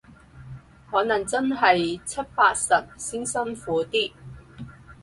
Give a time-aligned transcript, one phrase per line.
[0.89, 4.11] 可能真係七八十先辛苦啲